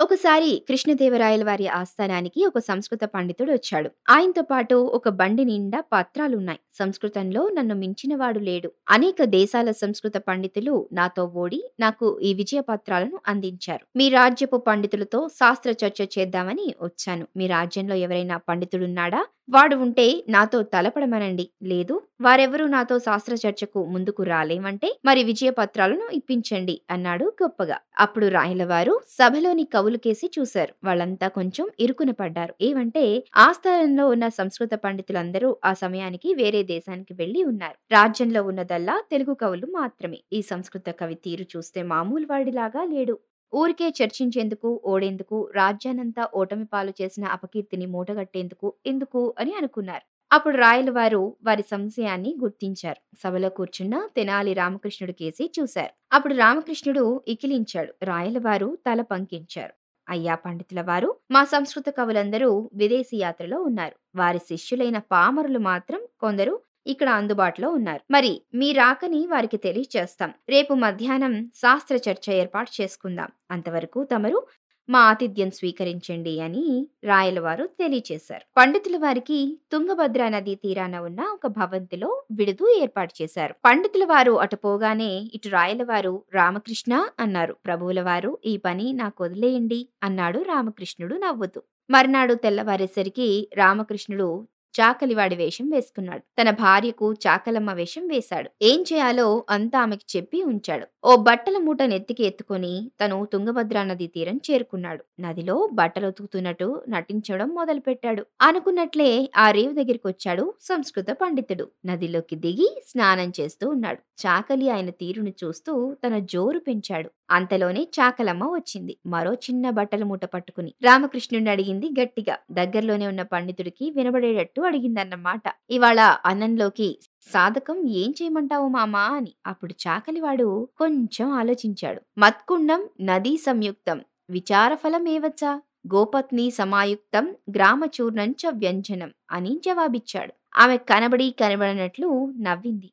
[0.00, 3.90] ఒకసారి కృష్ణదేవరాయల వారి ఆస్థానానికి ఒక సంస్కృత పండితుడు వచ్చాడు.
[4.08, 6.60] ఆయనతో పాటు ఒక బండి నిండా పత్రాలున్నాయి.
[6.72, 8.68] సంస్కృతంలో నన్ను మించినవాడు లేడు.
[8.88, 13.86] అనేక దేశాల సంస్కృత పండితులు నాతో ఓడి నాకు ఈ విజయ పత్రాలను అందించారు.
[13.96, 17.26] మీ రాజ్యపు పండితులతో శాస్త్ర చర్చ చేద్దామని వచ్చాను.
[17.36, 19.22] మీ రాజ్యంలో ఎవరైనా పండితుడున్నాడా?
[19.50, 21.44] వాడు ఉంటే నాతో తలపడమనండి.
[21.62, 27.76] లేదు వారెవరూ నాతో శాస్త్ర చర్చకు ముందుకు రాలేమంటే మరి విజయ పత్రాలను ఇప్పించండి అన్నాడు గొప్పగా.
[27.98, 30.74] అప్పుడు రాయలవారు సభలోని కవులుకేసి చూశారు.
[30.84, 32.54] వాళ్ళంతా కొంచెం ఇరుకున పడ్డారు.
[32.62, 33.04] ఏమంటే
[33.36, 37.76] ఆ స్థలంలో ఉన్న సంస్కృత పండితులందరూ ఆ సమయానికి వేరే దేశానికి వెళ్ళి ఉన్నారు.
[37.92, 40.20] రాజ్యంలో ఉన్నదల్లా తెలుగు కవులు మాత్రమే.
[40.32, 43.16] ఈ సంస్కృత కవి తీరు చూస్తే మామూలు వాడిలాగా లేడు.
[43.52, 50.04] ఊరికే చర్చించేందుకు ఓడేందుకు రాజ్యానంతా ఓటమి పాలు చేసిన అపకీర్తిని మూటగట్టేందుకు ఎందుకు అని అనుకున్నారు.
[50.30, 53.00] అప్పుడు రాయల వారు వారి సంశయాన్ని గుర్తించారు.
[53.18, 55.92] సభలో కూర్చున్న తెనాలి రామకృష్ణుడు కేసి చూశారు.
[56.12, 57.94] అప్పుడు రామకృష్ణుడు ఇకిలించాడు.
[58.02, 59.74] రాయలవారు తల పంకించారు.
[60.06, 63.96] అయ్యా పండితుల వారు మా సంస్కృత కవులందరూ విదేశీ యాత్రలో ఉన్నారు.
[64.14, 66.54] వారి శిష్యులైన పామరులు మాత్రం కొందరు
[66.90, 68.02] ఇక్కడ అందుబాటులో ఉన్నారు.
[68.10, 70.32] మరి మీ రాకని వారికి తెలియచేస్తాం.
[70.48, 73.28] రేపు మధ్యాహ్నం శాస్త్ర చర్చ ఏర్పాటు చేసుకుందాం.
[73.50, 74.40] అంతవరకు తమరు
[74.88, 76.62] మా ఆతిథ్యం స్వీకరించండి అని
[77.04, 78.44] రాయలవారు తెలియచేశారు.
[78.56, 83.54] పండితుల వారికి తుంగభద్ర నదీ తీరాన ఉన్న ఒక భవంతిలో విడుదు ఏర్పాటు చేశారు.
[83.64, 87.56] పండితుల వారు అటు పోగానే ఇటు రాయలవారు రామకృష్ణ అన్నారు.
[87.64, 91.62] ప్రభువుల వారు ఈ పని నాకు వదిలేయండి అన్నాడు రామకృష్ణుడు నవ్వుతూ.
[91.90, 94.28] మర్నాడు తెల్లవారేసరికి రామకృష్ణుడు
[94.74, 96.22] చాకలివాడి వేషం వేసుకున్నాడు.
[96.38, 98.48] తన భార్యకు చాకలమ్మ వేషం వేశాడు.
[98.62, 100.86] ఏం చేయాలో అంతా ఆమెకి చెప్పి ఉంచాడు.
[101.04, 105.02] ఓ బట్టల మూట నెత్తికి ఎత్తుకొని తను తుంగభద్రా నది తీరం చేరుకున్నాడు.
[105.20, 108.24] నదిలో బట్టలు ఉతుకుతున్నట్టు నటించడం మొదలుపెట్టాడు.
[108.40, 111.66] అనుకున్నట్లే ఆ రేవు దగ్గరికి వచ్చాడు సంస్కృత పండితుడు.
[111.86, 114.00] నదిలోకి దిగి స్నానం చేస్తూ ఉన్నాడు.
[114.22, 115.72] చాకలి ఆయన తీరును చూస్తూ
[116.04, 117.10] తన జోరు పెంచాడు.
[117.30, 118.96] అంతలోనే చాకలమ్మ వచ్చింది.
[119.06, 122.38] మరో చిన్న బట్టలు మూట పట్టుకుని రామకృష్ణుడిని అడిగింది గట్టిగా.
[122.50, 125.42] దగ్గరలోనే ఉన్న పండితుడికి వినబడేటట్టు అడిగిందన్నమాట.
[125.70, 126.98] ఇవాళ అన్నంలోకి
[127.32, 129.34] సాధకం ఏం చేయమంటావు మామా అని.
[129.46, 132.02] అప్పుడు చాకలివాడు కొంచెం ఆలోచించాడు.
[132.18, 135.62] మత్కుండం నదీ సంయుక్తం విచారఫలం ఏవచ్చా?
[135.94, 140.32] గోపత్ని సమాయుక్తం గ్రామచూర్ణంచ వ్యంజనం అని జవాబిచ్చాడు.
[140.56, 142.90] ఆమె కనబడి కనబడినట్లు నవ్వింది.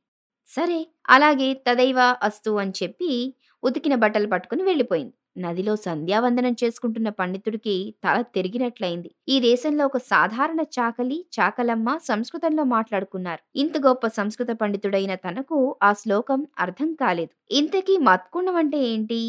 [0.49, 3.09] సరే అలాగే తదైవ అస్తు అని చెప్పి
[3.63, 5.13] ఉతికిన బట్టలు పట్టుకుని వెళ్ళిపోయింది.
[5.37, 9.09] నదిలో సంధ్యావందనం చేసుకుంటున్న పండితుడికి తల తిరిగినట్లయింది.
[9.27, 13.41] ఈ దేశంలో ఒక సాధారణ చాకలి చాకలమ్మ సంస్కృతంలో మాట్లాడుకున్నారు.
[13.55, 17.31] ఇంత గొప్ప సంస్కృత పండితుడైన తనకు ఆ శ్లోకం అర్థం కాలేదు.
[17.51, 19.21] ఇంతకీ మత్కుండం అంటే ఏంటి?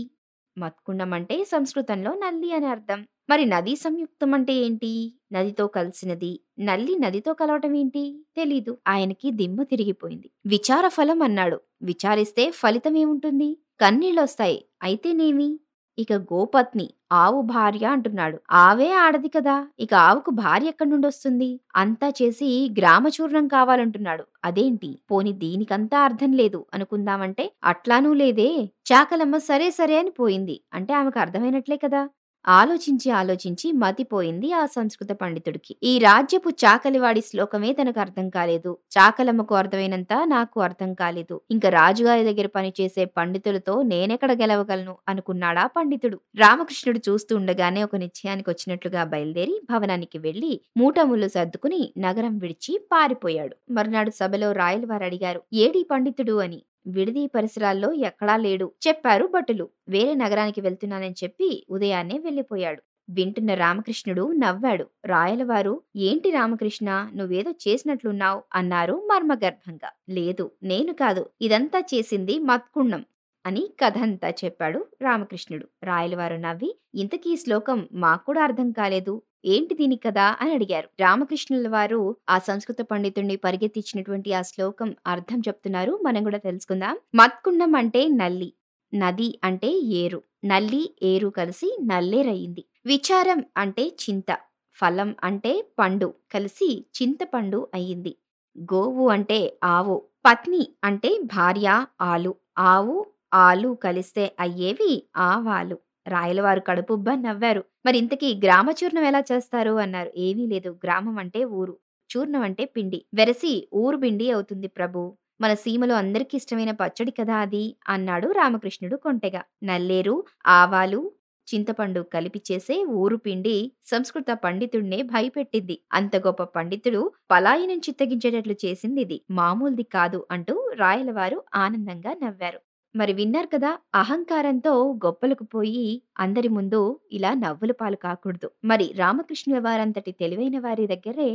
[0.59, 3.07] మత్కుండం అంటే సంస్కృతంలో నల్లి అని అర్థం.
[3.31, 5.15] మరి నదీ సంయుక్తం అంటే ఏంటి?
[5.33, 8.25] నదితో కలిసినది నల్లి నదితో కలవటం ఏంటి?
[8.37, 8.79] తెలీదు.
[8.89, 10.31] ఆయనకి దిమ్మ తిరిగిపోయింది.
[10.47, 11.61] విచార ఫలం అన్నాడు.
[11.83, 14.65] విచారిస్తే ఫలితం ఏముంటుంది కన్నీళ్ళొస్తాయి.
[14.83, 15.61] అయితేనేమి?
[15.99, 18.37] ఇక గోపత్ని ఆవు భార్య అంటున్నాడు.
[18.61, 21.49] ఆవే ఆడది కదా ఇక ఆవుకు భార్య ఎక్కడి నుండి వస్తుంది?
[21.77, 22.49] అంతా చేసి
[22.79, 24.25] గ్రామచూర్ణం కావాలంటున్నాడు.
[24.45, 24.91] అదేంటి?
[25.11, 26.61] పోని దీనికంతా అర్థం లేదు.
[26.75, 28.51] అనుకుందామంటే అట్లానూ లేదే.
[28.87, 30.57] చాకలమ్మ సరే సరే అని పోయింది.
[30.75, 32.03] అంటే ఆమెకు అర్థమైనట్లే కదా?
[32.49, 35.77] ఆలోచించి ఆలోచించి మతిపోయింది ఆ సంస్కృత పండితుడికి.
[35.83, 38.79] ఈ రాజ్యపు చాకలివాడి శ్లోకమే తనకు అర్థం కాలేదు.
[38.99, 41.41] చాకలమ్మకు అర్థమైనంత నాకు అర్థం కాలేదు.
[41.51, 44.97] ఇంకా రాజుగారి దగ్గర పనిచేసే పండితులతో నేనెక్కడ గెలవగలను?
[45.09, 46.19] అనుకున్నాడా పండితుడు.
[46.37, 53.57] రామకృష్ణుడు చూస్తూ ఉండగానే ఒక నిశ్చయానికి వచ్చినట్లుగా బయలుదేరి భవనానికి వెళ్ళి మూటములు సర్దుకుని నగరం విడిచి పారిపోయాడు.
[53.71, 56.61] మర్నాడు సభలో రాయలవారు అడిగారు ఏడీ పండితుడు అని.
[56.89, 58.73] విడిది పరిసరాల్లో ఎక్కడా లేడు.
[58.89, 59.69] చెప్పారు భటులు.
[59.89, 62.83] వేరే నగరానికి వెళ్తున్నానని చెప్పి ఉదయాన్నే వెళ్ళిపోయాడు.
[63.11, 64.87] వింటున్న రామకృష్ణుడు నవ్వాడు.
[65.05, 67.11] రాయలవారు ఏంటి రామకృష్ణ?
[67.15, 69.91] నువ్వేదో చేసినట్లున్నావు అన్నారు మర్మగర్భంగా.
[70.09, 71.31] లేదు నేను కాదు.
[71.41, 73.05] ఇదంతా చేసింది మత్కుండం
[73.47, 75.69] అని కథంతా చెప్పాడు రామకృష్ణుడు.
[75.83, 79.23] రాయలవారు నవ్వి ఇంతకీ శ్లోకం మాకు కూడా అర్థం కాలేదు.
[79.45, 80.89] ఏంటి దీని కదా అని అడిగారు.
[81.01, 85.93] రామకృష్ణుల వారు ఆ సంస్కృత పండితుడిని పరిగెత్తిచ్చినటువంటి ఆ శ్లోకం అర్థం చెప్తున్నారు.
[86.03, 86.97] మనం కూడా తెలుసుకుందాం.
[87.15, 88.51] మత్కుండం అంటే నల్లి
[88.93, 89.71] నది అంటే
[90.03, 92.63] ఏరు నల్లి ఏరు కలిసి నల్లేరయింది.
[92.87, 94.31] విచారం అంటే చింత
[94.79, 96.69] ఫలం అంటే పండు కలిసి
[96.99, 98.13] చింతపండు అయ్యింది
[98.57, 99.97] గోవు అంటే ఆవు
[100.27, 101.69] పత్ని అంటే భార్య
[102.03, 102.33] ఆలు
[102.69, 102.97] ఆవు
[103.39, 105.77] ఆలు కలిస్తే అయ్యేవి ఆవాలు.
[106.09, 107.63] రాయలవారు కడుపుబ్బ నవ్వారు.
[107.87, 109.75] మరి ఇంతకీ గ్రామ చూర్ణం ఎలా చేస్తారు?
[109.79, 110.11] అన్నారు.
[110.19, 110.71] ఏమీ లేదు.
[110.85, 111.75] గ్రామం అంటే ఊరు.
[112.11, 112.99] చూర్ణం అంటే పిండి.
[113.15, 115.01] వెరసి ఊరు పిండి అవుతుంది ప్రభు.
[115.41, 117.65] మన సీమలో అందరికీ ఇష్టమైన పచ్చడి కదా అది?
[117.89, 119.43] అన్నాడు రామకృష్ణుడు కొంటెగా.
[119.63, 120.17] నల్లేరు
[120.55, 121.01] ఆవాలు
[121.49, 127.01] చింతపండు కలిపి చేసే ఊరు పిండి సంస్కృత పండితుడినే భయపెట్టింది అంత గొప్ప పండితుడు
[127.31, 132.61] పలాయి నుంచి తగ్గించేటట్లు చేసింది ఇది మామూలుది కాదు అంటూ రాయలవారు ఆనందంగా నవ్వారు.
[132.95, 133.71] మరి విన్నారు కదా!
[133.95, 134.73] అహంకారంతో
[135.05, 135.85] గొప్పలకు పోయి
[136.19, 136.81] అందరి ముందు
[137.13, 138.49] ఇలా నవ్వుల పాలు కాకూడదు.
[138.65, 141.29] మరి రామకృష్ణుల వారంతటి తెలివైన వారి దగ్గరే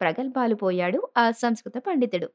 [0.00, 2.28] ప్రగల్భాలు పోయాడు ఆ సంస్కృత పండితుడు.